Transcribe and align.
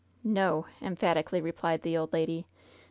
"No!" 0.23 0.65
emphatically 0.81 1.41
replied 1.41 1.83
the 1.83 1.95
old 1.95 2.11
lady. 2.11 2.47